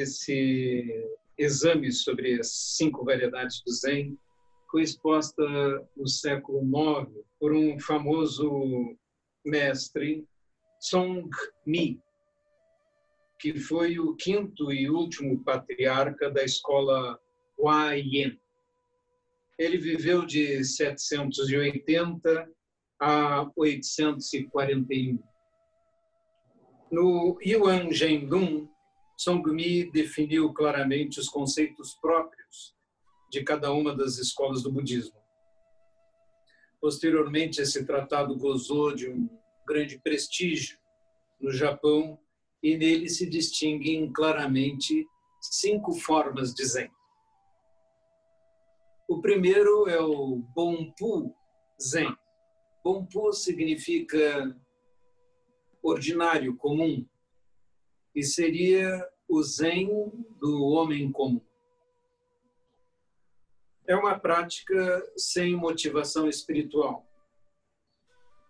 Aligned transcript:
esse 0.00 1.08
exame 1.38 1.90
sobre 1.92 2.38
as 2.38 2.48
cinco 2.76 3.04
variedades 3.04 3.62
do 3.64 3.72
Zen 3.72 4.18
foi 4.70 4.82
exposta 4.82 5.42
no 5.96 6.06
século 6.06 6.62
IX 6.62 7.10
por 7.38 7.52
um 7.52 7.78
famoso 7.80 8.96
mestre, 9.44 10.24
Song 10.78 11.28
Mi, 11.66 12.00
que 13.38 13.58
foi 13.58 13.98
o 13.98 14.14
quinto 14.14 14.70
e 14.72 14.88
último 14.88 15.42
patriarca 15.42 16.30
da 16.30 16.44
escola 16.44 17.18
Huayan. 17.58 18.38
Ele 19.58 19.78
viveu 19.78 20.24
de 20.24 20.62
780 20.62 22.48
a 23.00 23.50
841. 23.56 25.18
No 26.92 27.38
Yuan 27.44 27.90
Zhendong, 27.92 28.68
Songmi 29.22 29.84
definiu 29.90 30.50
claramente 30.50 31.20
os 31.20 31.28
conceitos 31.28 31.94
próprios 32.00 32.74
de 33.30 33.44
cada 33.44 33.70
uma 33.70 33.94
das 33.94 34.16
escolas 34.16 34.62
do 34.62 34.72
budismo. 34.72 35.20
Posteriormente, 36.80 37.60
esse 37.60 37.84
tratado 37.84 38.34
gozou 38.38 38.94
de 38.94 39.10
um 39.10 39.28
grande 39.66 39.98
prestígio 39.98 40.78
no 41.38 41.52
Japão 41.52 42.18
e 42.62 42.78
nele 42.78 43.10
se 43.10 43.28
distinguem 43.28 44.10
claramente 44.10 45.06
cinco 45.38 45.92
formas 45.92 46.54
de 46.54 46.64
Zen. 46.64 46.90
O 49.06 49.20
primeiro 49.20 49.86
é 49.86 50.00
o 50.00 50.36
Bonpu 50.36 51.36
Zen. 51.78 52.16
Bonpu 52.82 53.34
significa 53.34 54.58
ordinário, 55.82 56.56
comum, 56.56 57.06
e 58.14 58.22
seria 58.22 59.08
o 59.28 59.42
Zen 59.42 60.10
do 60.40 60.64
homem 60.64 61.10
comum. 61.12 61.40
É 63.86 63.96
uma 63.96 64.18
prática 64.18 65.02
sem 65.16 65.56
motivação 65.56 66.28
espiritual, 66.28 67.06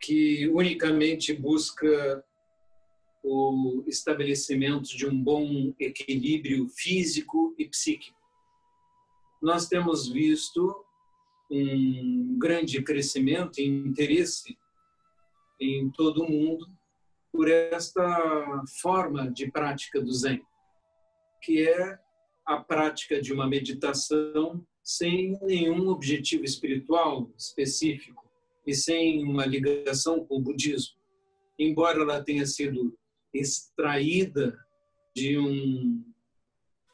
que 0.01 0.49
unicamente 0.49 1.33
busca 1.33 2.25
o 3.23 3.85
estabelecimento 3.87 4.97
de 4.97 5.07
um 5.07 5.23
bom 5.23 5.75
equilíbrio 5.79 6.69
físico 6.69 7.55
e 7.59 7.67
psíquico. 7.69 8.19
Nós 9.43 9.69
temos 9.69 10.09
visto 10.09 10.85
um 11.51 12.39
grande 12.39 12.83
crescimento 12.83 13.59
e 13.59 13.67
interesse 13.67 14.57
em 15.59 15.91
todo 15.91 16.23
o 16.23 16.31
mundo 16.31 16.67
por 17.33 17.49
esta 17.49 18.63
forma 18.81 19.31
de 19.31 19.51
prática 19.51 20.01
do 20.01 20.13
Zen, 20.13 20.43
que 21.43 21.67
é 21.69 21.99
a 22.45 22.59
prática 22.59 23.21
de 23.21 23.33
uma 23.33 23.47
meditação 23.47 24.65
sem 24.83 25.39
nenhum 25.43 25.89
objetivo 25.89 26.45
espiritual 26.45 27.31
específico 27.39 28.29
e 28.67 28.75
sem 28.75 29.25
uma 29.25 29.47
ligação 29.47 30.25
com 30.25 30.37
o 30.37 30.41
budismo. 30.41 30.99
Embora 31.59 32.01
ela 32.01 32.23
tenha 32.23 32.47
sido 32.47 32.97
extraída 33.33 34.59
de 35.15 35.39
um 35.39 36.05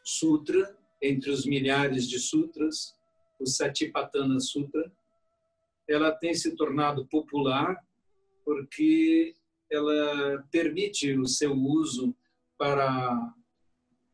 sutra, 0.05 0.77
entre 1.01 1.31
os 1.31 1.47
milhares 1.47 2.09
de 2.09 2.19
sutras, 2.19 2.95
o 3.39 3.47
Satipatthana 3.47 4.41
Sutra, 4.41 4.91
ela 5.89 6.11
tem 6.11 6.35
se 6.35 6.57
tornado 6.57 7.07
popular 7.07 7.77
porque 8.45 9.35
ela 9.71 10.45
permite 10.51 11.17
o 11.19 11.27
seu 11.27 11.53
uso 11.53 12.15
para 12.59 13.35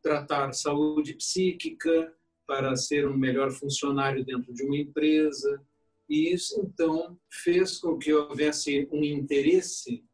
tratar 0.02 0.52
saúde 0.52 1.14
psíquica, 1.14 2.14
para 2.46 2.74
ser 2.76 3.08
um 3.08 3.16
melhor 3.16 3.50
funcionário 3.50 4.24
dentro 4.24 4.52
de 4.52 4.64
uma 4.64 4.76
empresa. 4.76 5.62
E 6.08 6.32
isso, 6.32 6.60
então, 6.60 7.18
fez 7.30 7.78
com 7.78 7.96
que 7.96 8.12
houvesse 8.12 8.88
um 8.92 9.04
interesse 9.04 10.04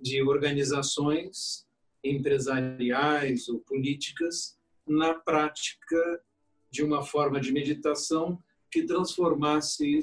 de 0.00 0.22
organizações 0.22 1.66
empresariais 2.04 3.48
ou 3.48 3.60
políticas 3.60 4.58
na 4.86 5.14
prática 5.14 6.22
de 6.70 6.82
uma 6.82 7.04
forma 7.04 7.40
de 7.40 7.52
meditação 7.52 8.42
que 8.70 8.84
transformasse 8.84 10.00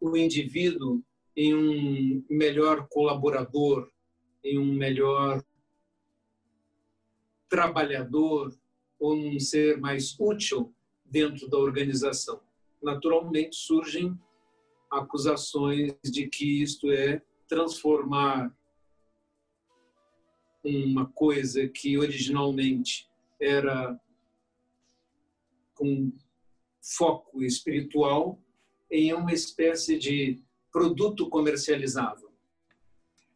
o 0.00 0.16
indivíduo 0.16 1.04
em 1.36 1.54
um 1.54 2.24
melhor 2.30 2.86
colaborador, 2.88 3.90
em 4.42 4.58
um 4.58 4.72
melhor 4.72 5.42
trabalhador 7.48 8.54
ou 8.98 9.14
um 9.14 9.40
ser 9.40 9.78
mais 9.78 10.18
útil 10.18 10.74
dentro 11.04 11.48
da 11.48 11.58
organização. 11.58 12.40
Naturalmente 12.82 13.56
surgem 13.56 14.18
acusações 14.90 15.94
de 16.04 16.28
que 16.28 16.62
isto 16.62 16.90
é 16.90 17.22
transformar 17.48 18.56
uma 20.62 21.06
coisa 21.06 21.68
que 21.68 21.98
originalmente 21.98 23.08
era 23.40 24.00
com 25.74 26.12
foco 26.80 27.42
espiritual 27.42 28.40
em 28.90 29.12
uma 29.12 29.32
espécie 29.32 29.98
de 29.98 30.43
produto 30.74 31.30
comercializável. 31.30 32.32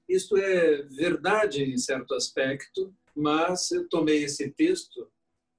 Isto 0.08 0.36
é 0.36 0.82
verdade 0.82 1.62
em 1.62 1.78
certo 1.78 2.12
aspecto, 2.14 2.92
mas 3.14 3.70
eu 3.70 3.88
tomei 3.88 4.24
esse 4.24 4.50
texto 4.50 5.08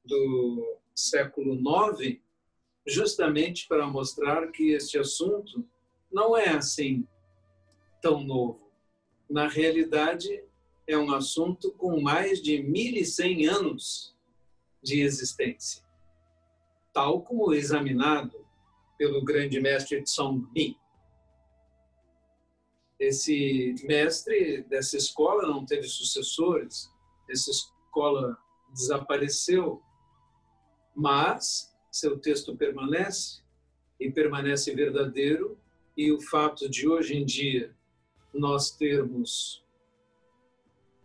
do 0.03 0.78
século 0.94 1.56
IX 1.56 2.19
justamente 2.85 3.66
para 3.66 3.88
mostrar 3.88 4.51
que 4.51 4.72
este 4.72 5.00
assunto 5.00 5.66
não 6.12 6.35
é 6.35 6.50
assim 6.50 7.07
tão 8.01 8.22
novo. 8.25 8.69
Na 9.29 9.47
realidade, 9.47 10.44
é 10.85 10.97
um 10.97 11.13
assunto 11.13 11.72
com 11.72 12.01
mais 12.01 12.41
de 12.41 12.57
1.100 12.57 13.50
anos 13.50 14.17
de 14.84 15.01
existência, 15.01 15.81
tal 16.94 17.22
como 17.22 17.53
examinado 17.53 18.46
pelo 18.97 19.23
grande 19.23 19.61
mestre 19.61 20.03
Tsong 20.03 20.46
Mi 20.53 20.78
esse 23.00 23.76
mestre 23.84 24.64
dessa 24.64 24.98
escola 24.98 25.48
não 25.48 25.66
teve 25.66 25.88
sucessores, 25.88 26.92
essa 27.30 27.50
escola 27.50 28.38
desapareceu, 28.74 29.82
mas 30.94 31.74
seu 31.92 32.20
texto 32.20 32.56
permanece 32.56 33.42
e 34.00 34.12
permanece 34.12 34.76
verdadeiro 34.76 35.58
e 35.96 36.12
o 36.12 36.20
fato 36.20 36.70
de 36.70 36.88
hoje 36.88 37.16
em 37.16 37.26
dia 37.26 37.76
nós 38.34 38.72
termos 38.72 39.64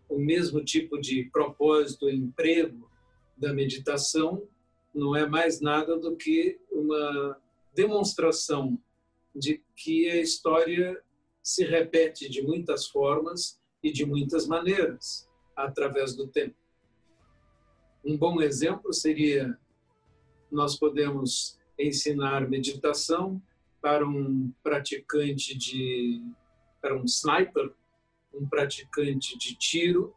o 0.09 0.19
mesmo 0.19 0.62
tipo 0.62 1.00
de 1.00 1.25
propósito 1.25 2.09
emprego 2.09 2.91
da 3.37 3.53
meditação 3.53 4.47
não 4.94 5.16
é 5.16 5.27
mais 5.27 5.60
nada 5.60 5.97
do 5.97 6.15
que 6.16 6.60
uma 6.71 7.41
demonstração 7.75 8.78
de 9.34 9.62
que 9.75 10.09
a 10.09 10.21
história 10.21 11.03
se 11.44 11.62
repete 11.65 12.28
de 12.28 12.43
muitas 12.43 12.87
formas 12.87 13.60
e 13.82 13.93
de 13.93 14.06
muitas 14.06 14.47
maneiras 14.47 15.28
através 15.55 16.16
do 16.16 16.27
tempo. 16.27 16.56
Um 18.03 18.16
bom 18.16 18.41
exemplo 18.41 18.93
seria 18.94 19.56
nós 20.50 20.77
podemos 20.77 21.59
ensinar 21.78 22.48
meditação 22.48 23.42
para 23.83 24.07
um 24.07 24.51
praticante 24.63 25.57
de 25.57 26.22
para 26.80 26.97
um 26.97 27.04
sniper, 27.04 27.72
um 28.33 28.48
praticante 28.48 29.36
de 29.39 29.54
tiro 29.57 30.15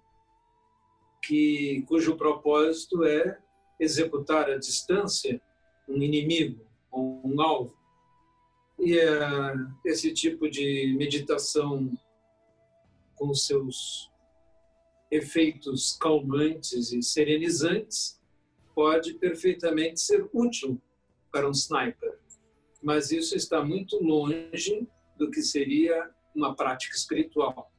que 1.22 1.84
cujo 1.88 2.16
propósito 2.16 3.04
é 3.04 3.40
executar 3.80 4.50
à 4.50 4.58
distância 4.58 5.42
um 5.88 6.02
inimigo 6.02 6.66
ou 6.92 7.22
um 7.26 7.42
alvo. 7.42 7.77
E 8.80 8.98
é, 8.98 9.20
esse 9.86 10.14
tipo 10.14 10.50
de 10.50 10.96
meditação 10.98 11.92
com 13.16 13.34
seus 13.34 14.12
efeitos 15.10 15.98
calmantes 16.00 16.92
e 16.92 17.02
serenizantes 17.02 18.22
pode 18.76 19.16
perfeitamente 19.16 20.00
ser 20.00 20.30
útil 20.34 20.80
para 21.32 21.48
um 21.48 21.52
sniper. 21.52 22.20
Mas 22.84 23.12
isso 23.12 23.36
está 23.36 23.64
muito 23.66 23.98
longe 24.04 24.88
do 25.18 25.32
que 25.32 25.42
seria 25.42 26.12
uma 26.36 26.56
prática 26.56 26.96
espiritual. 26.96 27.72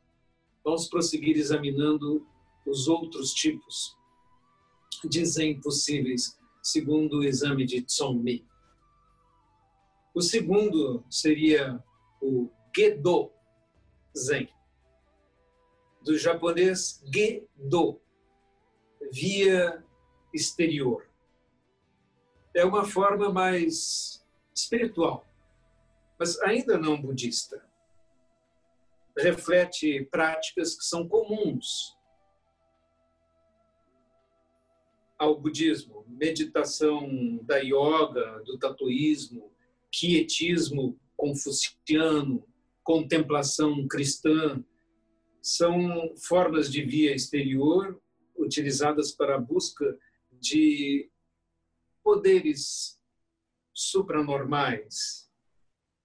Vamos 0.64 0.88
prosseguir 0.88 1.36
examinando 1.36 2.26
os 2.66 2.88
outros 2.88 3.32
tipos 3.32 3.96
de 5.04 5.24
Zen 5.24 5.60
possíveis, 5.60 6.36
segundo 6.62 7.18
o 7.18 7.24
exame 7.24 7.64
de 7.64 7.82
Tsongmi. 7.82 8.44
O 10.18 10.20
segundo 10.20 11.04
seria 11.08 11.80
o 12.20 12.50
Gedo 12.76 13.30
Zen, 14.18 14.52
do 16.02 16.18
japonês 16.18 17.00
Gedo, 17.06 18.00
via 19.12 19.86
exterior. 20.34 21.08
É 22.52 22.64
uma 22.64 22.84
forma 22.84 23.30
mais 23.32 24.26
espiritual, 24.52 25.24
mas 26.18 26.36
ainda 26.40 26.76
não 26.76 27.00
budista. 27.00 27.64
Reflete 29.16 30.04
práticas 30.10 30.74
que 30.74 30.84
são 30.84 31.08
comuns 31.08 31.96
ao 35.16 35.40
budismo, 35.40 36.04
meditação 36.08 37.36
da 37.44 37.58
yoga, 37.58 38.42
do 38.44 38.58
tatuísmo, 38.58 39.56
quietismo 39.90 40.98
confuciano, 41.16 42.46
contemplação 42.82 43.86
cristã, 43.86 44.64
são 45.42 46.14
formas 46.16 46.70
de 46.70 46.82
via 46.82 47.14
exterior 47.14 48.00
utilizadas 48.36 49.12
para 49.12 49.36
a 49.36 49.40
busca 49.40 49.98
de 50.32 51.10
poderes 52.02 52.98
supranormais 53.74 55.28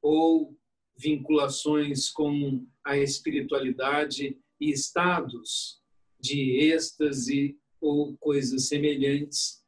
ou 0.02 0.58
vinculações 0.98 2.10
com 2.10 2.66
a 2.84 2.98
espiritualidade 2.98 4.38
e 4.60 4.70
estados 4.72 5.82
de 6.20 6.58
êxtase 6.72 7.58
ou 7.80 8.16
coisas 8.18 8.68
semelhantes 8.68 9.63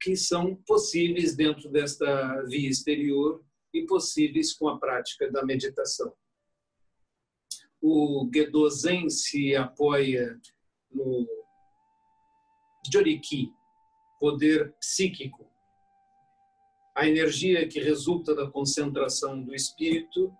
que 0.00 0.16
são 0.16 0.54
possíveis 0.66 1.34
dentro 1.34 1.68
desta 1.70 2.42
via 2.42 2.68
exterior 2.68 3.44
e 3.72 3.84
possíveis 3.86 4.54
com 4.54 4.68
a 4.68 4.78
prática 4.78 5.30
da 5.30 5.44
meditação. 5.44 6.12
O 7.80 8.28
Gedo 8.32 8.68
Zen 8.70 9.08
se 9.08 9.54
apoia 9.54 10.40
no 10.90 11.26
Joriki, 12.92 13.52
poder 14.18 14.74
psíquico, 14.80 15.48
a 16.96 17.06
energia 17.06 17.68
que 17.68 17.78
resulta 17.78 18.34
da 18.34 18.50
concentração 18.50 19.40
do 19.40 19.54
espírito 19.54 20.32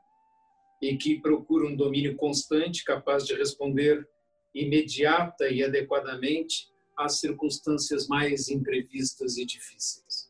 e 0.82 0.96
que 0.96 1.20
procura 1.20 1.66
um 1.66 1.76
domínio 1.76 2.16
constante 2.16 2.84
capaz 2.84 3.24
de 3.24 3.34
responder 3.34 4.08
imediata 4.52 5.48
e 5.48 5.62
adequadamente 5.62 6.68
às 6.98 7.20
circunstâncias 7.20 8.08
mais 8.08 8.48
imprevistas 8.48 9.36
e 9.36 9.46
difíceis. 9.46 10.28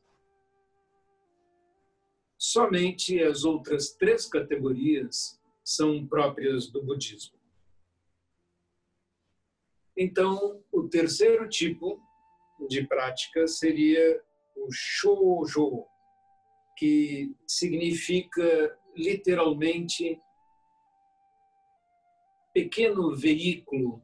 Somente 2.37 3.21
as 3.23 3.45
outras 3.45 3.93
três 3.93 4.27
categorias 4.27 5.41
são 5.65 6.07
próprias 6.07 6.69
do 6.69 6.83
budismo. 6.83 7.37
Então, 9.97 10.63
o 10.71 10.89
terceiro 10.89 11.49
tipo 11.49 12.01
de 12.69 12.87
prática 12.87 13.49
seria 13.49 14.23
o 14.57 14.71
shoujo, 14.71 15.85
que 16.77 17.35
significa 17.47 18.79
literalmente 18.97 20.21
pequeno 22.53 23.15
veículo 23.17 24.03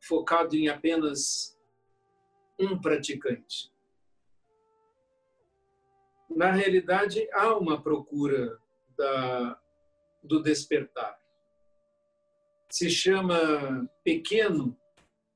focado 0.00 0.56
em 0.56 0.68
apenas 0.68 1.53
um 2.66 2.80
praticante. 2.80 3.72
Na 6.28 6.50
realidade, 6.50 7.28
há 7.32 7.56
uma 7.56 7.80
procura 7.80 8.58
da, 8.96 9.60
do 10.22 10.42
despertar. 10.42 11.18
Se 12.70 12.90
chama 12.90 13.88
pequeno 14.02 14.76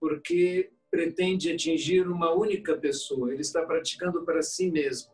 porque 0.01 0.73
pretende 0.91 1.53
atingir 1.53 2.09
uma 2.09 2.33
única 2.33 2.77
pessoa, 2.77 3.33
ele 3.33 3.43
está 3.43 3.65
praticando 3.65 4.25
para 4.25 4.43
si 4.43 4.71
mesmo. 4.71 5.13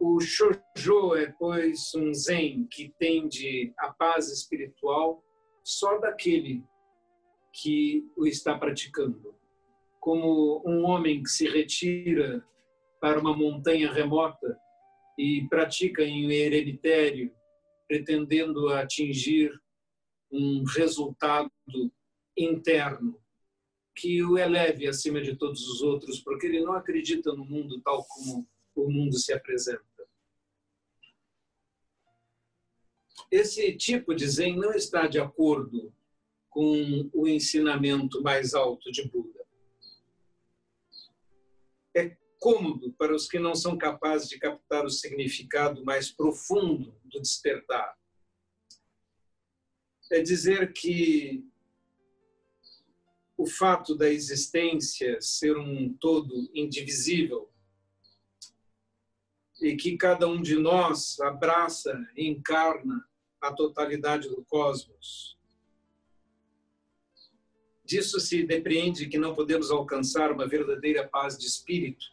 O 0.00 0.20
shoujo 0.20 1.16
é, 1.16 1.32
pois, 1.38 1.92
um 1.96 2.14
zen 2.14 2.68
que 2.70 2.94
tende 2.98 3.74
à 3.76 3.92
paz 3.92 4.30
espiritual 4.30 5.24
só 5.68 5.98
daquele 5.98 6.64
que 7.52 8.10
o 8.16 8.26
está 8.26 8.56
praticando. 8.56 9.34
Como 10.00 10.62
um 10.64 10.86
homem 10.86 11.22
que 11.22 11.28
se 11.28 11.46
retira 11.46 12.42
para 12.98 13.20
uma 13.20 13.36
montanha 13.36 13.92
remota 13.92 14.58
e 15.18 15.46
pratica 15.50 16.02
em 16.02 16.32
eremitério, 16.32 17.30
pretendendo 17.86 18.70
atingir 18.70 19.52
um 20.32 20.64
resultado 20.64 21.50
interno 22.36 23.20
que 23.94 24.22
o 24.22 24.38
eleve 24.38 24.86
acima 24.86 25.20
de 25.20 25.36
todos 25.36 25.68
os 25.68 25.82
outros, 25.82 26.20
porque 26.20 26.46
ele 26.46 26.62
não 26.62 26.72
acredita 26.72 27.34
no 27.34 27.44
mundo 27.44 27.78
tal 27.82 28.02
como 28.06 28.48
o 28.74 28.90
mundo 28.90 29.18
se 29.18 29.34
apresenta. 29.34 29.87
Esse 33.30 33.76
tipo 33.76 34.14
de 34.14 34.26
Zen 34.26 34.56
não 34.56 34.72
está 34.72 35.06
de 35.06 35.18
acordo 35.18 35.92
com 36.48 37.10
o 37.12 37.28
ensinamento 37.28 38.22
mais 38.22 38.54
alto 38.54 38.90
de 38.90 39.06
Buda. 39.06 39.44
É 41.94 42.16
cômodo 42.38 42.92
para 42.94 43.14
os 43.14 43.28
que 43.28 43.38
não 43.38 43.54
são 43.54 43.76
capazes 43.76 44.28
de 44.28 44.38
captar 44.38 44.84
o 44.84 44.90
significado 44.90 45.84
mais 45.84 46.10
profundo 46.10 46.94
do 47.04 47.20
despertar. 47.20 47.98
É 50.10 50.20
dizer 50.20 50.72
que 50.72 51.46
o 53.36 53.46
fato 53.46 53.94
da 53.94 54.10
existência 54.10 55.20
ser 55.20 55.56
um 55.56 55.92
todo 55.92 56.50
indivisível 56.54 57.52
e 59.60 59.76
que 59.76 59.96
cada 59.96 60.26
um 60.26 60.40
de 60.40 60.56
nós 60.56 61.20
abraça 61.20 62.08
encarna 62.16 63.07
a 63.40 63.52
totalidade 63.52 64.28
do 64.28 64.44
cosmos. 64.44 65.38
Disso 67.84 68.20
se 68.20 68.44
depreende 68.44 69.08
que 69.08 69.18
não 69.18 69.34
podemos 69.34 69.70
alcançar 69.70 70.30
uma 70.30 70.46
verdadeira 70.46 71.08
paz 71.08 71.38
de 71.38 71.46
espírito, 71.46 72.04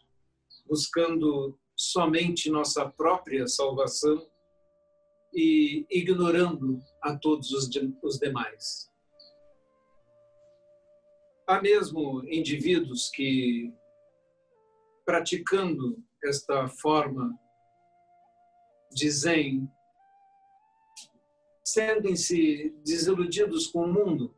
buscando 0.66 1.58
somente 1.76 2.48
nossa 2.48 2.88
própria 2.88 3.46
salvação 3.46 4.26
e 5.34 5.86
ignorando 5.90 6.80
a 7.02 7.14
todos 7.14 7.50
os, 7.50 7.68
os 8.02 8.18
demais. 8.18 8.90
Há 11.46 11.60
mesmo 11.60 12.24
indivíduos 12.26 13.10
que, 13.10 13.72
praticando 15.04 16.02
esta 16.24 16.66
forma 16.68 17.38
de 18.90 19.10
Zen, 19.10 19.70
sentem-se 21.66 22.72
desiludidos 22.84 23.66
com 23.66 23.80
o 23.80 23.92
mundo 23.92 24.32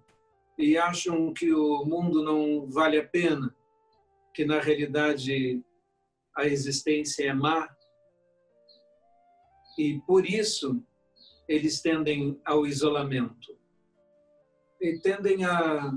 e 0.56 0.78
acham 0.78 1.32
que 1.35 1.52
o 1.52 1.85
mundo 1.85 2.25
não 2.25 2.66
vale 2.70 2.99
a 2.99 3.06
pena, 3.06 3.54
que 4.32 4.47
na 4.47 4.58
realidade 4.58 5.62
a 6.35 6.47
existência 6.47 7.28
é 7.28 7.35
má. 7.35 7.68
E 9.78 10.00
por 10.06 10.25
isso 10.25 10.82
eles 11.47 11.82
tendem 11.82 12.40
ao 12.47 12.66
isolamento. 12.66 13.56
E 14.80 14.99
tendem 14.99 15.44
a 15.44 15.92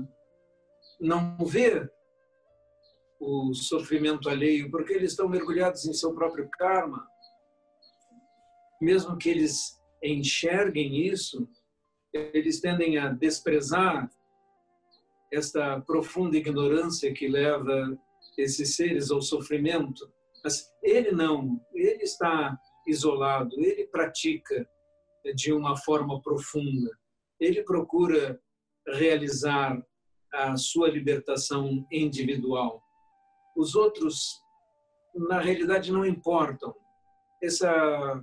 não 1.00 1.38
ver 1.38 1.90
o 3.18 3.54
sofrimento 3.54 4.28
alheio, 4.28 4.70
porque 4.70 4.92
eles 4.92 5.12
estão 5.12 5.28
mergulhados 5.28 5.86
em 5.86 5.94
seu 5.94 6.14
próprio 6.14 6.48
karma. 6.50 7.06
Mesmo 8.80 9.16
que 9.16 9.30
eles 9.30 9.81
enxerguem 10.02 11.06
isso, 11.06 11.48
eles 12.12 12.60
tendem 12.60 12.98
a 12.98 13.08
desprezar 13.08 14.10
esta 15.32 15.80
profunda 15.80 16.36
ignorância 16.36 17.12
que 17.12 17.26
leva 17.26 17.98
esses 18.36 18.76
seres 18.76 19.10
ao 19.10 19.22
sofrimento. 19.22 20.10
Mas 20.44 20.70
ele 20.82 21.12
não, 21.12 21.60
ele 21.72 22.02
está 22.02 22.58
isolado, 22.86 23.54
ele 23.58 23.86
pratica 23.86 24.68
de 25.34 25.52
uma 25.52 25.76
forma 25.76 26.20
profunda. 26.20 26.90
Ele 27.40 27.62
procura 27.62 28.40
realizar 28.86 29.80
a 30.32 30.56
sua 30.56 30.88
libertação 30.88 31.86
individual. 31.90 32.82
Os 33.56 33.74
outros, 33.74 34.42
na 35.14 35.38
realidade, 35.38 35.92
não 35.92 36.04
importam. 36.04 36.74
Essa 37.42 38.22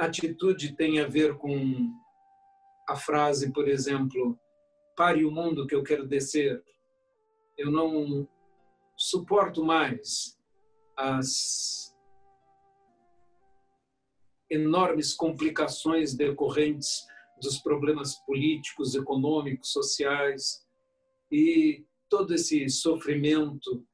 atitude 0.00 0.74
tem 0.74 0.98
a 0.98 1.06
ver 1.06 1.36
com 1.36 1.92
a 2.88 2.96
frase, 2.96 3.52
por 3.52 3.68
exemplo, 3.68 4.38
pare 4.96 5.24
o 5.24 5.30
mundo 5.30 5.66
que 5.66 5.74
eu 5.74 5.82
quero 5.82 6.08
descer. 6.08 6.62
Eu 7.56 7.70
não 7.70 8.26
suporto 8.96 9.62
mais 9.62 10.38
as 10.96 11.94
enormes 14.50 15.14
complicações 15.14 16.14
decorrentes 16.14 17.06
dos 17.40 17.58
problemas 17.58 18.16
políticos, 18.26 18.94
econômicos, 18.94 19.70
sociais 19.70 20.66
e 21.30 21.84
todo 22.08 22.34
esse 22.34 22.68
sofrimento 22.68 23.86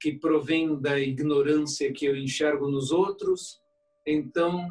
que 0.00 0.18
provém 0.18 0.80
da 0.80 0.98
ignorância 0.98 1.92
que 1.92 2.04
eu 2.04 2.16
enxergo 2.16 2.68
nos 2.68 2.90
outros, 2.90 3.60
então 4.04 4.68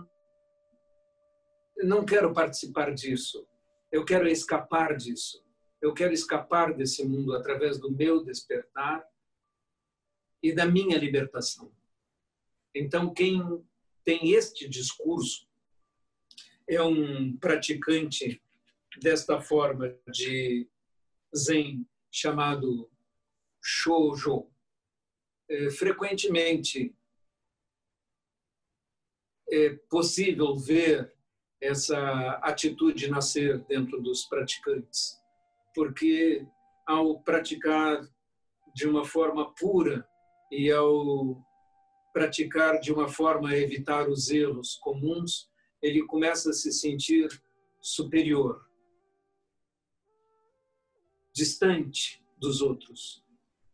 não 1.83 2.05
quero 2.05 2.33
participar 2.33 2.93
disso. 2.93 3.47
Eu 3.91 4.05
quero 4.05 4.27
escapar 4.27 4.95
disso. 4.95 5.43
Eu 5.81 5.93
quero 5.93 6.13
escapar 6.13 6.73
desse 6.73 7.03
mundo 7.03 7.35
através 7.35 7.79
do 7.79 7.91
meu 7.91 8.23
despertar 8.23 9.05
e 10.41 10.53
da 10.53 10.65
minha 10.65 10.97
libertação. 10.97 11.71
Então, 12.73 13.13
quem 13.13 13.41
tem 14.03 14.31
este 14.31 14.67
discurso 14.67 15.47
é 16.67 16.81
um 16.81 17.35
praticante 17.37 18.41
desta 18.99 19.41
forma 19.41 19.97
de 20.07 20.69
Zen 21.35 21.85
chamado 22.11 22.89
Shoujo. 23.61 24.49
É, 25.49 25.69
frequentemente 25.71 26.95
é 29.49 29.71
possível 29.89 30.55
ver 30.55 31.13
essa 31.61 32.39
atitude 32.41 33.09
nascer 33.09 33.59
dentro 33.65 34.01
dos 34.01 34.25
praticantes, 34.25 35.21
porque 35.75 36.45
ao 36.87 37.21
praticar 37.21 38.01
de 38.73 38.87
uma 38.87 39.05
forma 39.05 39.53
pura 39.53 40.07
e 40.51 40.71
ao 40.71 41.39
praticar 42.11 42.79
de 42.79 42.91
uma 42.91 43.07
forma 43.07 43.49
a 43.49 43.57
evitar 43.57 44.09
os 44.09 44.29
erros 44.29 44.75
comuns, 44.81 45.49
ele 45.81 46.05
começa 46.05 46.49
a 46.49 46.53
se 46.53 46.71
sentir 46.71 47.29
superior, 47.79 48.67
distante 51.33 52.23
dos 52.37 52.61
outros. 52.61 53.23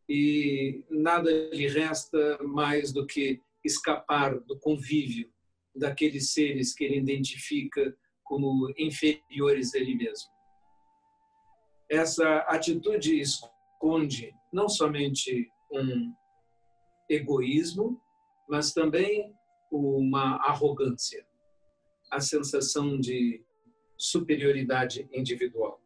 E 0.10 0.86
nada 0.90 1.30
lhe 1.52 1.68
resta 1.68 2.38
mais 2.44 2.94
do 2.94 3.06
que 3.06 3.42
escapar 3.64 4.40
do 4.42 4.58
convívio 4.60 5.32
daqueles 5.78 6.34
seres 6.34 6.74
que 6.74 6.84
ele 6.84 6.98
identifica 6.98 7.96
como 8.24 8.74
inferiores 8.78 9.74
a 9.74 9.78
ele 9.78 9.96
mesmo. 9.96 10.30
Essa 11.90 12.40
atitude 12.40 13.20
esconde 13.20 14.36
não 14.52 14.68
somente 14.68 15.50
um 15.72 16.14
egoísmo, 17.10 18.02
mas 18.50 18.74
também 18.74 19.34
uma 19.72 20.36
arrogância, 20.46 21.26
a 22.12 22.20
sensação 22.20 23.00
de 23.00 23.44
superioridade 23.98 25.08
individual. 25.12 25.82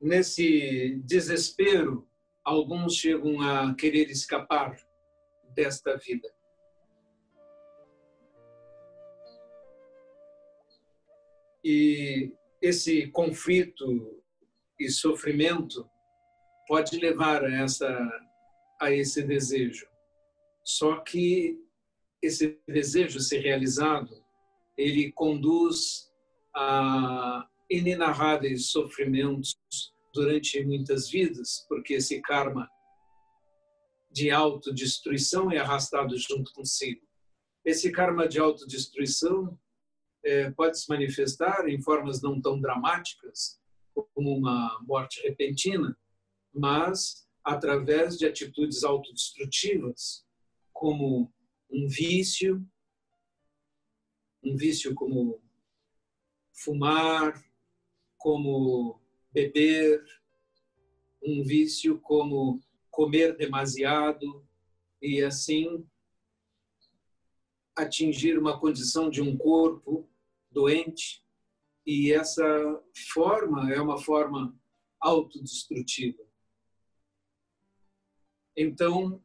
Nesse 0.00 1.00
desespero, 1.04 2.08
alguns 2.44 2.94
chegam 2.94 3.40
a 3.40 3.74
querer 3.74 4.10
escapar 4.10 4.76
desta 5.58 5.96
vida. 5.96 6.32
E 11.64 12.32
esse 12.62 13.08
conflito 13.08 14.22
e 14.78 14.88
sofrimento 14.88 15.90
pode 16.68 16.96
levar 17.00 17.44
a, 17.44 17.52
essa, 17.52 17.90
a 18.80 18.92
esse 18.92 19.20
desejo. 19.24 19.88
Só 20.64 21.00
que 21.00 21.58
esse 22.22 22.56
desejo 22.68 23.18
ser 23.18 23.40
realizado, 23.40 24.24
ele 24.76 25.10
conduz 25.10 26.08
a 26.54 27.48
inenarráveis 27.68 28.70
sofrimentos 28.70 29.58
durante 30.14 30.64
muitas 30.64 31.10
vidas, 31.10 31.66
porque 31.68 31.94
esse 31.94 32.20
karma 32.22 32.70
de 34.10 34.30
autodestruição 34.30 35.50
é 35.50 35.58
arrastado 35.58 36.16
junto 36.16 36.52
consigo. 36.52 37.06
Esse 37.64 37.92
karma 37.92 38.26
de 38.26 38.38
autodestruição 38.38 39.58
é, 40.24 40.50
pode 40.50 40.78
se 40.80 40.88
manifestar 40.88 41.68
em 41.68 41.80
formas 41.80 42.22
não 42.22 42.40
tão 42.40 42.60
dramáticas, 42.60 43.60
como 44.14 44.36
uma 44.36 44.80
morte 44.82 45.20
repentina, 45.22 45.96
mas 46.52 47.28
através 47.42 48.16
de 48.16 48.26
atitudes 48.26 48.84
autodestrutivas, 48.84 50.24
como 50.72 51.32
um 51.70 51.86
vício, 51.86 52.64
um 54.42 54.56
vício 54.56 54.94
como 54.94 55.42
fumar, 56.52 57.44
como 58.16 59.00
beber, 59.32 60.02
um 61.22 61.42
vício 61.42 62.00
como 62.00 62.60
comer 62.98 63.36
demasiado 63.36 64.44
e 65.00 65.22
assim 65.22 65.86
atingir 67.76 68.36
uma 68.36 68.58
condição 68.58 69.08
de 69.08 69.22
um 69.22 69.36
corpo 69.36 70.10
doente. 70.50 71.24
E 71.86 72.12
essa 72.12 72.44
forma 73.14 73.72
é 73.72 73.80
uma 73.80 74.02
forma 74.02 74.52
autodestrutiva. 74.98 76.24
Então, 78.56 79.22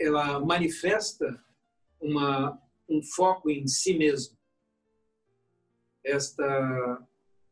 ela 0.00 0.40
manifesta 0.40 1.44
uma, 2.00 2.58
um 2.88 3.02
foco 3.02 3.50
em 3.50 3.66
si 3.66 3.92
mesmo. 3.92 4.38
Esta 6.02 7.06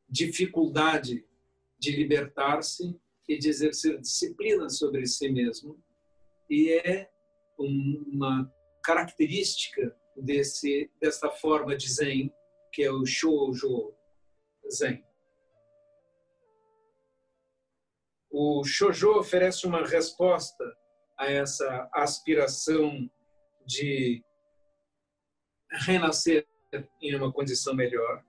dificuldade 0.09 1.28
de 1.78 1.90
libertar-se 1.95 2.99
e 3.29 3.38
de 3.38 3.49
exercer 3.49 4.00
disciplina 4.00 4.69
sobre 4.69 5.07
si 5.07 5.31
mesmo. 5.31 5.83
E 6.50 6.73
é 6.73 7.11
uma 7.59 8.52
característica 8.83 9.97
desse, 10.17 10.91
dessa 11.00 11.31
forma 11.31 11.76
de 11.76 11.91
Zen, 11.91 12.33
que 12.73 12.83
é 12.83 12.91
o 12.91 13.07
Shoujo 13.07 13.95
Zen. 14.71 15.05
O 18.31 18.64
shoujo 18.64 19.19
oferece 19.19 19.67
uma 19.67 19.87
resposta 19.87 20.64
a 21.19 21.31
essa 21.31 21.88
aspiração 21.93 23.11
de 23.67 24.25
renascer 25.71 26.47
em 27.02 27.14
uma 27.14 27.31
condição 27.31 27.75
melhor. 27.75 28.25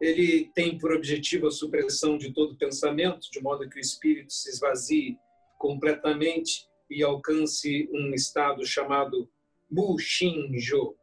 Ele 0.00 0.50
tem 0.54 0.78
por 0.78 0.92
objetivo 0.92 1.46
a 1.46 1.50
supressão 1.50 2.18
de 2.18 2.32
todo 2.32 2.56
pensamento, 2.56 3.30
de 3.30 3.40
modo 3.40 3.68
que 3.68 3.78
o 3.78 3.80
espírito 3.80 4.32
se 4.32 4.50
esvazie 4.50 5.18
completamente 5.58 6.68
e 6.90 7.02
alcance 7.02 7.88
um 7.92 8.12
estado 8.14 8.64
chamado 8.66 9.28
Mu 9.70 9.98
Shinjo. 9.98 10.94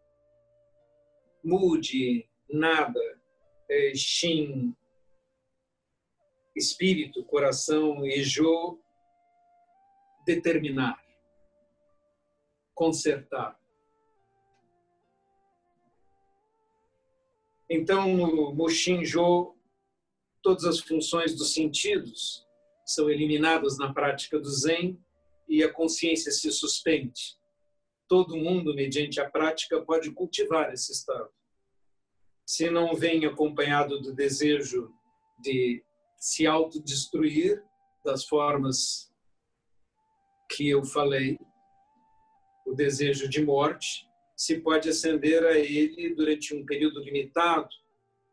Mu 1.44 1.78
de 1.80 2.26
nada, 2.50 3.02
é, 3.70 3.94
Shin 3.96 4.76
espírito, 6.56 7.24
coração 7.26 8.06
e 8.06 8.24
Jo, 8.24 8.80
determinar, 10.26 11.04
consertar. 12.74 13.60
Então, 17.76 18.16
no 18.16 18.54
Mushinjo, 18.54 19.56
todas 20.44 20.64
as 20.64 20.80
funções 20.80 21.36
dos 21.36 21.56
sentidos 21.56 22.46
são 22.86 23.10
eliminadas 23.10 23.80
na 23.80 23.92
prática 23.92 24.40
do 24.40 24.48
Zen 24.48 25.04
e 25.50 25.64
a 25.64 25.74
consciência 25.74 26.32
se 26.32 26.52
suspende. 26.52 27.36
Todo 28.08 28.38
mundo, 28.38 28.76
mediante 28.76 29.20
a 29.20 29.28
prática, 29.28 29.82
pode 29.82 30.12
cultivar 30.12 30.72
esse 30.72 30.92
estado. 30.92 31.32
Se 32.46 32.70
não 32.70 32.94
vem 32.94 33.26
acompanhado 33.26 34.00
do 34.00 34.14
desejo 34.14 34.94
de 35.40 35.84
se 36.16 36.46
autodestruir 36.46 37.60
das 38.06 38.24
formas 38.24 39.12
que 40.52 40.70
eu 40.70 40.86
falei, 40.86 41.40
o 42.68 42.76
desejo 42.76 43.28
de 43.28 43.44
morte, 43.44 44.08
se 44.44 44.60
pode 44.60 44.90
acender 44.90 45.42
a 45.46 45.58
ele 45.58 46.14
durante 46.14 46.54
um 46.54 46.66
período 46.66 47.00
limitado, 47.00 47.70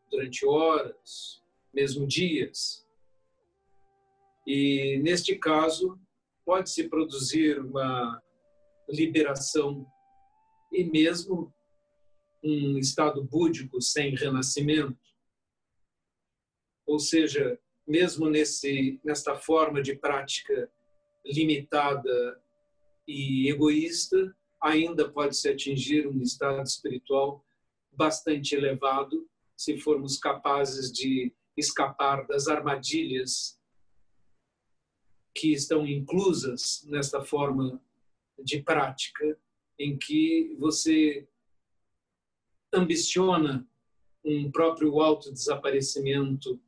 durante 0.09 0.45
horas, 0.45 1.41
mesmo 1.73 2.05
dias. 2.05 2.85
E, 4.45 4.99
neste 5.01 5.37
caso, 5.37 5.97
pode-se 6.45 6.89
produzir 6.89 7.61
uma 7.61 8.21
liberação 8.89 9.87
e 10.69 10.83
mesmo 10.83 11.53
um 12.43 12.77
estado 12.77 13.23
búdico 13.23 13.81
sem 13.81 14.13
renascimento. 14.13 14.99
Ou 16.85 16.99
seja, 16.99 17.57
mesmo 17.87 18.29
nesse 18.29 18.99
nesta 19.01 19.37
forma 19.37 19.81
de 19.81 19.95
prática 19.95 20.69
limitada 21.25 22.43
e 23.07 23.49
egoísta, 23.49 24.35
ainda 24.61 25.09
pode-se 25.09 25.49
atingir 25.49 26.07
um 26.07 26.21
estado 26.21 26.61
espiritual 26.61 27.43
bastante 27.91 28.55
elevado 28.55 29.27
se 29.57 29.77
formos 29.77 30.17
capazes 30.17 30.91
de 30.91 31.33
escapar 31.57 32.25
das 32.27 32.47
armadilhas 32.47 33.59
que 35.35 35.53
estão 35.53 35.85
inclusas 35.87 36.85
nesta 36.87 37.21
forma 37.21 37.81
de 38.39 38.61
prática, 38.61 39.37
em 39.77 39.97
que 39.97 40.55
você 40.59 41.27
ambiciona 42.73 43.67
um 44.23 44.51
próprio 44.51 44.99
autodesaparecimento, 44.99 46.59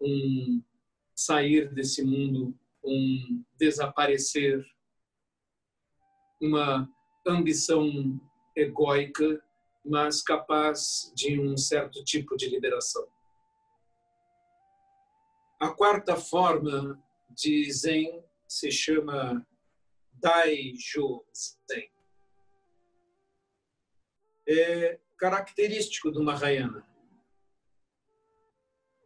um 0.00 0.62
sair 1.14 1.72
desse 1.72 2.02
mundo, 2.02 2.56
um 2.82 3.44
desaparecer, 3.56 4.64
uma 6.40 6.90
ambição 7.26 8.20
egóica, 8.56 9.42
mas 9.84 10.22
capaz 10.22 11.12
de 11.14 11.40
um 11.40 11.56
certo 11.56 12.04
tipo 12.04 12.36
de 12.36 12.48
liberação. 12.48 13.06
A 15.60 15.70
quarta 15.70 16.16
forma 16.16 17.02
de 17.30 17.70
Zen 17.70 18.24
se 18.48 18.70
chama 18.70 19.46
Daijo 20.14 21.24
Zen. 21.34 21.90
É 24.48 24.98
característico 25.16 26.10
do 26.10 26.22
Mahayana 26.22 26.86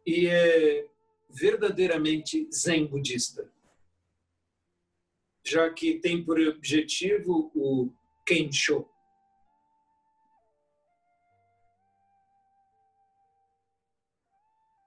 e 0.05 0.27
é 0.27 0.87
verdadeiramente 1.29 2.47
Zen 2.51 2.87
budista, 2.87 3.51
já 5.43 5.69
que 5.73 5.99
tem 5.99 6.23
por 6.23 6.39
objetivo 6.39 7.51
o 7.53 7.91
Kensho. 8.25 8.87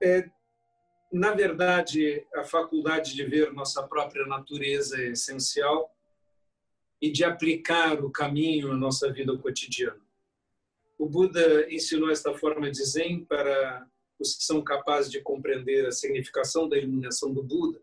É, 0.02 0.30
na 1.12 1.32
verdade, 1.32 2.26
a 2.34 2.44
faculdade 2.44 3.14
de 3.14 3.24
ver 3.24 3.52
nossa 3.52 3.82
própria 3.82 4.26
natureza 4.26 5.00
é 5.00 5.08
essencial 5.08 5.94
e 7.00 7.10
de 7.10 7.24
aplicar 7.24 8.04
o 8.04 8.10
caminho 8.10 8.72
à 8.72 8.76
nossa 8.76 9.12
vida 9.12 9.36
cotidiana. 9.38 10.00
O 10.98 11.08
Buda 11.08 11.72
ensinou 11.72 12.10
esta 12.10 12.34
forma 12.34 12.70
de 12.70 12.84
Zen 12.84 13.24
para 13.24 13.88
os 14.18 14.34
que 14.34 14.42
são 14.42 14.62
capazes 14.62 15.10
de 15.10 15.20
compreender 15.20 15.86
a 15.86 15.92
significação 15.92 16.68
da 16.68 16.76
iluminação 16.76 17.32
do 17.32 17.42
Buda 17.42 17.80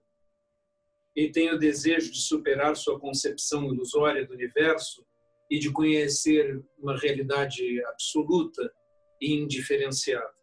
e 1.16 1.32
têm 1.32 1.54
o 1.54 1.58
desejo 1.58 2.12
de 2.12 2.20
superar 2.20 2.76
sua 2.76 3.00
concepção 3.00 3.74
ilusória 3.74 4.26
do 4.28 4.34
universo 4.34 5.06
e 5.50 5.60
de 5.60 5.72
conhecer 5.72 6.64
uma 6.78 6.98
realidade 6.98 7.84
absoluta 7.86 8.72
e 9.22 9.34
indiferenciada. 9.34 10.34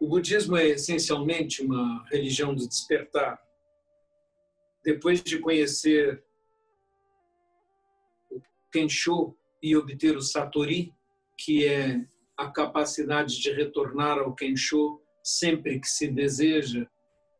O 0.00 0.08
budismo 0.08 0.56
é 0.56 0.68
essencialmente 0.68 1.62
uma 1.62 2.04
religião 2.08 2.54
do 2.54 2.66
despertar. 2.66 3.40
Depois 4.84 5.22
de 5.22 5.38
conhecer 5.38 6.24
o 8.30 8.40
Kensho 8.72 9.36
e 9.62 9.76
obter 9.76 10.16
o 10.16 10.20
Satori, 10.20 10.92
que 11.38 11.64
é 11.66 12.04
a 12.36 12.50
capacidade 12.50 13.40
de 13.40 13.52
retornar 13.52 14.18
ao 14.18 14.34
Kensho 14.34 15.00
sempre 15.22 15.78
que 15.78 15.86
se 15.86 16.08
deseja, 16.08 16.84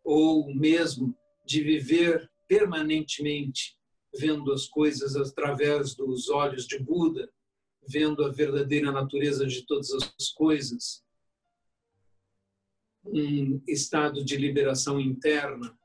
ou 0.05 0.55
mesmo 0.55 1.17
de 1.45 1.63
viver 1.63 2.31
permanentemente 2.47 3.77
vendo 4.15 4.53
as 4.53 4.67
coisas 4.67 5.17
através 5.17 5.95
dos 5.95 6.29
olhos 6.29 6.67
de 6.67 6.79
Buda, 6.79 7.33
vendo 7.89 8.25
a 8.25 8.31
verdadeira 8.31 8.93
natureza 8.93 9.47
de 9.47 9.63
todas 9.67 9.91
as 9.93 10.29
coisas, 10.31 11.05
um 13.05 13.61
estado 13.67 14.25
de 14.25 14.37
liberação 14.37 15.01
interna. 15.01 15.77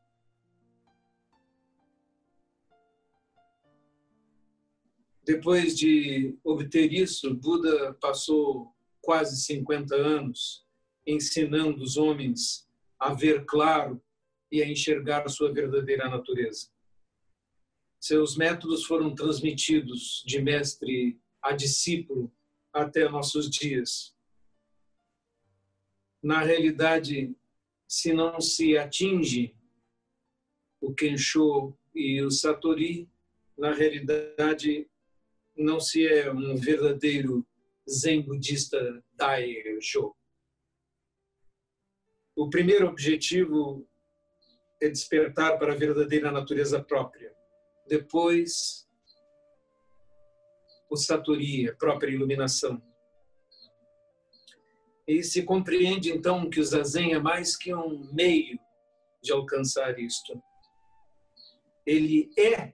Depois 5.23 5.77
de 5.77 6.37
obter 6.43 6.93
isso, 6.93 7.33
Buda 7.33 7.93
passou 7.95 8.73
quase 9.01 9.41
50 9.41 9.95
anos 9.95 10.65
ensinando 11.05 11.81
os 11.81 11.97
homens 11.97 12.67
a 12.99 13.13
ver 13.13 13.45
claro 13.45 14.01
e 14.51 14.61
a 14.61 14.69
enxergar 14.69 15.25
a 15.25 15.29
sua 15.29 15.51
verdadeira 15.51 16.09
natureza. 16.09 16.69
Seus 17.99 18.37
métodos 18.37 18.85
foram 18.85 19.13
transmitidos 19.13 20.23
de 20.25 20.41
mestre 20.41 21.19
a 21.41 21.53
discípulo 21.53 22.31
até 22.71 23.09
nossos 23.09 23.49
dias. 23.49 24.15
Na 26.21 26.41
realidade, 26.41 27.35
se 27.87 28.13
não 28.13 28.39
se 28.41 28.77
atinge 28.77 29.55
o 30.81 30.93
Kensho 30.93 31.73
e 31.93 32.21
o 32.21 32.29
Satori, 32.29 33.09
na 33.57 33.73
realidade 33.73 34.89
não 35.55 35.79
se 35.79 36.05
é 36.05 36.31
um 36.31 36.55
verdadeiro 36.55 37.45
Zen 37.89 38.21
budista 38.21 39.03
Daijo. 39.13 40.13
O 42.35 42.49
primeiro 42.49 42.87
objetivo 42.87 43.87
é 44.79 44.89
despertar 44.89 45.57
para 45.57 45.73
a 45.73 45.75
verdadeira 45.75 46.31
natureza 46.31 46.83
própria. 46.83 47.36
Depois, 47.87 48.87
o 50.89 50.95
Satori, 50.95 51.69
a 51.69 51.75
própria 51.75 52.11
iluminação. 52.11 52.81
E 55.07 55.23
se 55.23 55.43
compreende 55.43 56.11
então 56.11 56.49
que 56.49 56.59
o 56.59 56.63
Zazen 56.63 57.13
é 57.13 57.19
mais 57.19 57.55
que 57.55 57.73
um 57.73 58.11
meio 58.13 58.59
de 59.23 59.31
alcançar 59.31 59.97
isto. 59.99 60.41
Ele 61.85 62.29
é 62.37 62.73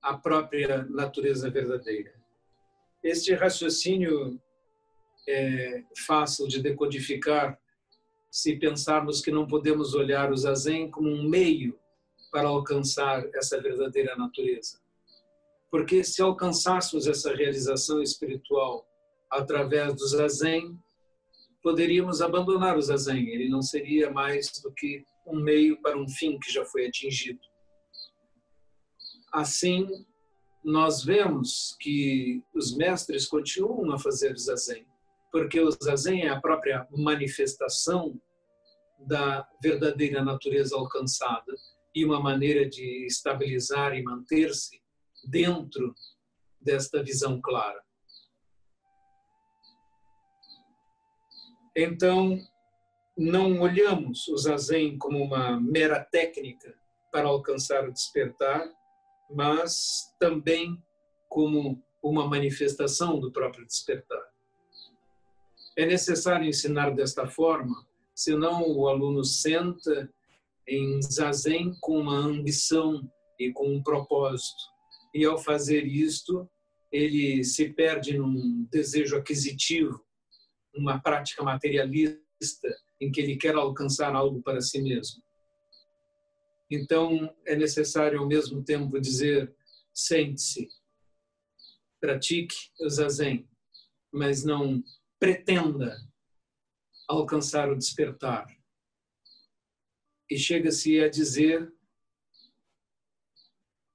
a 0.00 0.16
própria 0.16 0.84
natureza 0.84 1.50
verdadeira. 1.50 2.14
Este 3.02 3.34
raciocínio 3.34 4.40
é, 5.28 5.82
fácil 6.06 6.46
de 6.46 6.62
decodificar 6.62 7.58
se 8.30 8.56
pensarmos 8.56 9.20
que 9.20 9.30
não 9.30 9.46
podemos 9.46 9.94
olhar 9.94 10.32
o 10.32 10.36
zazen 10.36 10.90
como 10.90 11.08
um 11.08 11.28
meio 11.28 11.78
para 12.32 12.48
alcançar 12.48 13.24
essa 13.34 13.60
verdadeira 13.60 14.16
natureza. 14.16 14.80
Porque 15.70 16.02
se 16.02 16.20
alcançássemos 16.20 17.06
essa 17.06 17.34
realização 17.34 18.02
espiritual 18.02 18.84
através 19.30 19.94
do 19.94 20.06
zazen, 20.06 20.76
poderíamos 21.62 22.20
abandonar 22.20 22.76
o 22.76 22.82
zazen, 22.82 23.28
ele 23.28 23.48
não 23.48 23.62
seria 23.62 24.10
mais 24.10 24.50
do 24.62 24.72
que 24.72 25.04
um 25.26 25.38
meio 25.38 25.80
para 25.80 25.96
um 25.96 26.08
fim 26.08 26.38
que 26.38 26.50
já 26.50 26.64
foi 26.64 26.86
atingido. 26.86 27.40
Assim, 29.32 29.86
nós 30.64 31.04
vemos 31.04 31.76
que 31.80 32.42
os 32.52 32.76
mestres 32.76 33.26
continuam 33.26 33.92
a 33.92 33.98
fazer 33.98 34.36
zazen 34.36 34.86
porque 35.32 35.58
o 35.58 35.70
zazen 35.70 36.26
é 36.26 36.28
a 36.28 36.40
própria 36.40 36.86
manifestação 36.90 38.20
da 38.98 39.48
verdadeira 39.60 40.22
natureza 40.22 40.76
alcançada 40.76 41.54
e 41.94 42.04
uma 42.04 42.20
maneira 42.20 42.68
de 42.68 43.06
estabilizar 43.06 43.94
e 43.94 44.02
manter-se 44.02 44.80
dentro 45.24 45.94
desta 46.60 47.02
visão 47.02 47.40
clara. 47.40 47.82
Então, 51.76 52.38
não 53.16 53.60
olhamos 53.60 54.28
o 54.28 54.36
zazen 54.36 54.98
como 54.98 55.22
uma 55.22 55.60
mera 55.60 56.02
técnica 56.04 56.74
para 57.10 57.28
alcançar 57.28 57.86
o 57.88 57.92
despertar, 57.92 58.70
mas 59.30 60.14
também 60.18 60.82
como 61.28 61.82
uma 62.02 62.26
manifestação 62.26 63.18
do 63.18 63.30
próprio 63.30 63.66
despertar. 63.66 64.22
É 65.76 65.86
necessário 65.86 66.46
ensinar 66.46 66.90
desta 66.90 67.26
forma, 67.26 67.86
senão 68.14 68.68
o 68.68 68.88
aluno 68.88 69.24
senta 69.24 70.12
em 70.66 71.00
zazen 71.02 71.74
com 71.80 71.98
uma 71.98 72.16
ambição 72.16 73.10
e 73.38 73.52
com 73.52 73.74
um 73.74 73.82
propósito. 73.82 74.62
E 75.14 75.24
ao 75.24 75.38
fazer 75.38 75.86
isto, 75.86 76.48
ele 76.90 77.42
se 77.44 77.70
perde 77.70 78.16
num 78.16 78.66
desejo 78.70 79.16
aquisitivo, 79.16 80.04
numa 80.74 81.00
prática 81.00 81.42
materialista 81.42 82.68
em 83.00 83.10
que 83.10 83.20
ele 83.20 83.36
quer 83.36 83.54
alcançar 83.54 84.14
algo 84.14 84.42
para 84.42 84.60
si 84.60 84.80
mesmo. 84.80 85.22
Então, 86.70 87.34
é 87.46 87.54
necessário 87.54 88.18
ao 88.18 88.26
mesmo 88.26 88.62
tempo 88.62 89.00
dizer: 89.00 89.54
sente-se, 89.92 90.68
pratique 92.00 92.54
o 92.80 92.88
zazen, 92.88 93.48
mas 94.12 94.44
não 94.44 94.82
pretenda 95.18 95.96
alcançar 97.08 97.70
o 97.70 97.76
despertar. 97.76 98.46
E 100.30 100.38
chega-se 100.38 101.00
a 101.00 101.08
dizer 101.08 101.72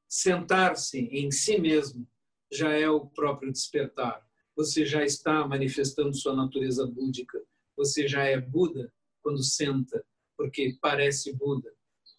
sentar-se 0.08 1.00
em 1.00 1.30
si 1.32 1.60
mesmo 1.60 2.08
já 2.52 2.72
é 2.72 2.90
o 2.90 3.06
próprio 3.06 3.52
despertar. 3.52 4.26
Você 4.56 4.86
já 4.86 5.04
está 5.04 5.48
manifestando 5.48 6.16
sua 6.16 6.36
natureza 6.36 6.86
búdica. 6.88 7.40
Você 7.76 8.08
já 8.08 8.24
é 8.24 8.40
Buda 8.40 8.92
quando 9.22 9.44
senta, 9.44 10.04
porque 10.38 10.78
parece 10.82 11.34
Buda. 11.36 11.72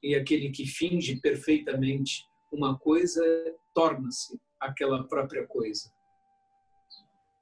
E 0.03 0.15
aquele 0.15 0.51
que 0.51 0.67
finge 0.67 1.21
perfeitamente 1.21 2.25
uma 2.53 2.79
coisa 2.79 3.23
torna-se 3.75 4.39
aquela 4.61 5.07
própria 5.09 5.47
coisa. 5.47 5.91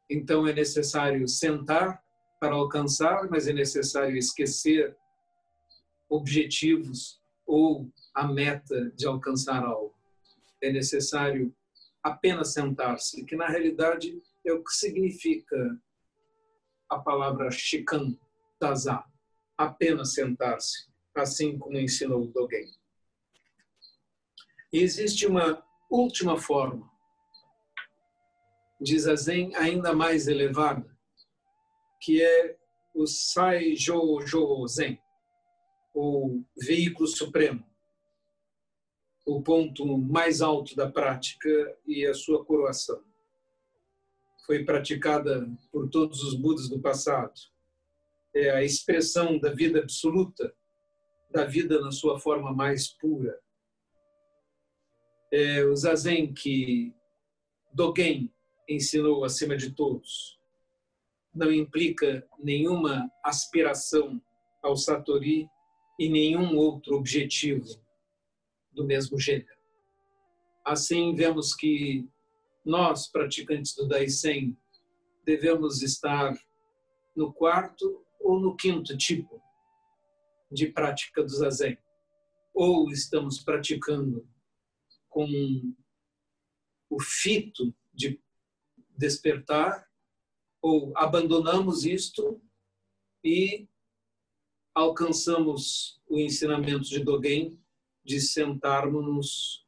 Então 0.08 0.46
é 0.46 0.52
necessário 0.52 1.26
sentar 1.28 2.02
para 2.40 2.54
alcançar, 2.54 3.28
mas 3.28 3.48
é 3.48 3.52
necessário 3.52 4.16
esquecer 4.16 4.96
objetivos 6.08 7.20
ou 7.46 7.90
a 8.14 8.26
meta 8.26 8.90
de 8.90 9.06
alcançar 9.06 9.64
algo. 9.64 9.94
É 10.62 10.72
necessário 10.72 11.54
apenas 12.02 12.52
sentar-se, 12.52 13.24
que 13.24 13.36
na 13.36 13.46
realidade 13.46 14.20
é 14.44 14.52
o 14.52 14.62
que 14.62 14.72
significa 14.72 15.80
a 16.88 16.98
palavra 16.98 17.50
shikan 17.50 18.16
taza, 18.58 19.04
apenas 19.58 20.14
sentar-se, 20.14 20.88
assim 21.14 21.58
como 21.58 21.78
ensinou 21.78 22.22
o 22.22 22.26
Dogen. 22.28 22.70
E 24.72 24.78
existe 24.78 25.26
uma 25.26 25.62
última 25.90 26.38
forma 26.38 26.90
de 28.80 28.98
zazen 28.98 29.54
ainda 29.56 29.94
mais 29.94 30.28
elevada, 30.28 30.96
que 32.00 32.22
é 32.22 32.56
o 32.94 33.06
Sai 33.06 33.74
Jo 33.76 34.66
Zen, 34.66 34.98
o 35.98 36.44
veículo 36.54 37.08
supremo, 37.08 37.64
o 39.24 39.42
ponto 39.42 39.96
mais 39.96 40.42
alto 40.42 40.76
da 40.76 40.90
prática 40.90 41.48
e 41.86 42.04
a 42.04 42.12
sua 42.12 42.44
coroação. 42.44 43.02
Foi 44.44 44.62
praticada 44.62 45.50
por 45.72 45.88
todos 45.88 46.22
os 46.22 46.34
Budas 46.34 46.68
do 46.68 46.82
passado. 46.82 47.32
É 48.34 48.50
a 48.50 48.62
expressão 48.62 49.38
da 49.38 49.54
vida 49.54 49.78
absoluta, 49.78 50.54
da 51.30 51.46
vida 51.46 51.80
na 51.80 51.90
sua 51.90 52.20
forma 52.20 52.52
mais 52.52 52.88
pura. 52.88 53.40
É 55.32 55.64
o 55.64 55.74
zazen 55.74 56.34
que 56.34 56.94
Dogen 57.72 58.30
ensinou 58.68 59.24
acima 59.24 59.56
de 59.56 59.74
todos. 59.74 60.38
Não 61.34 61.50
implica 61.50 62.28
nenhuma 62.38 63.10
aspiração 63.24 64.20
ao 64.62 64.76
Satori 64.76 65.48
e 65.98 66.08
nenhum 66.08 66.56
outro 66.56 66.96
objetivo 66.96 67.66
do 68.72 68.84
mesmo 68.84 69.18
gênero. 69.18 69.56
Assim, 70.64 71.14
vemos 71.14 71.54
que 71.54 72.08
nós, 72.64 73.06
praticantes 73.06 73.74
do 73.74 73.86
Daisen, 73.86 74.56
devemos 75.24 75.82
estar 75.82 76.36
no 77.14 77.32
quarto 77.32 78.04
ou 78.20 78.38
no 78.40 78.56
quinto 78.56 78.96
tipo 78.96 79.40
de 80.50 80.66
prática 80.66 81.22
do 81.22 81.28
Zazen. 81.28 81.78
Ou 82.52 82.90
estamos 82.90 83.38
praticando 83.38 84.28
com 85.08 85.26
o 86.90 87.00
fito 87.00 87.74
de 87.92 88.20
despertar, 88.96 89.88
ou 90.60 90.92
abandonamos 90.96 91.84
isto 91.84 92.40
e 93.22 93.68
alcançamos 94.76 95.98
o 96.06 96.18
ensinamento 96.18 96.84
de 96.84 97.02
Dogen 97.02 97.58
de 98.04 98.20
sentarmos 98.20 99.66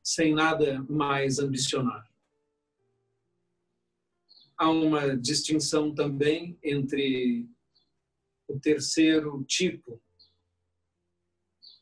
sem 0.00 0.32
nada 0.32 0.80
mais 0.88 1.40
ambicionar. 1.40 2.08
Há 4.56 4.70
uma 4.70 5.16
distinção 5.16 5.92
também 5.92 6.56
entre 6.62 7.48
o 8.46 8.56
terceiro 8.60 9.42
tipo, 9.48 10.00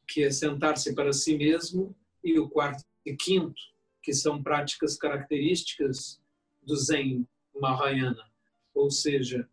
que 0.08 0.22
é 0.22 0.30
sentar-se 0.30 0.94
para 0.94 1.12
si 1.12 1.36
mesmo, 1.36 1.94
e 2.24 2.38
o 2.38 2.48
quarto 2.48 2.82
e 3.04 3.14
quinto, 3.14 3.60
que 4.02 4.14
são 4.14 4.42
práticas 4.42 4.96
características 4.96 6.18
do 6.62 6.74
Zen 6.76 7.28
Mahayana, 7.54 8.32
ou 8.72 8.90
seja, 8.90 9.46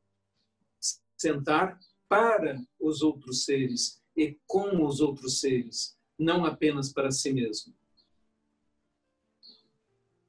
sentar 1.17 1.77
para 2.09 2.61
os 2.79 3.01
outros 3.01 3.45
seres 3.45 4.01
e 4.15 4.37
com 4.47 4.85
os 4.85 4.99
outros 4.99 5.39
seres, 5.39 5.97
não 6.17 6.45
apenas 6.45 6.91
para 6.91 7.11
si 7.11 7.31
mesmo. 7.31 7.73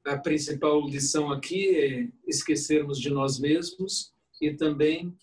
A 0.05 0.17
principal 0.17 0.87
lição 0.87 1.31
aqui 1.31 1.75
é 1.75 2.09
esquecermos 2.25 2.99
de 2.99 3.09
nós 3.09 3.39
mesmos 3.39 4.13
e 4.41 4.53
também 4.53 5.17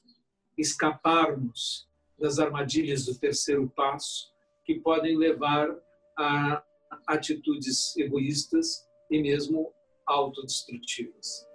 escaparmos 0.56 1.88
das 2.18 2.38
armadilhas 2.38 3.04
do 3.04 3.14
terceiro 3.14 3.68
passo, 3.74 4.32
que 4.64 4.80
podem 4.80 5.16
levar 5.16 5.68
a 6.16 6.62
atitudes 7.06 7.96
egoístas 7.96 8.86
e 9.10 9.20
mesmo 9.20 9.72
autodestrutivas. 10.06 11.46